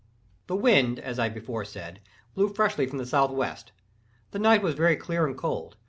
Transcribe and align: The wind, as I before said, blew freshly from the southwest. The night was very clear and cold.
The 0.47 0.55
wind, 0.55 0.97
as 0.99 1.19
I 1.19 1.29
before 1.29 1.63
said, 1.63 2.01
blew 2.33 2.49
freshly 2.51 2.87
from 2.87 2.97
the 2.97 3.05
southwest. 3.05 3.71
The 4.31 4.39
night 4.39 4.63
was 4.63 4.73
very 4.73 4.95
clear 4.95 5.27
and 5.27 5.37
cold. 5.37 5.77